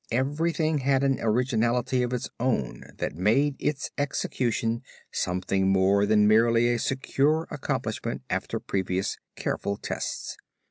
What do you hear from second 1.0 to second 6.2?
an originality of its own that made its execution something more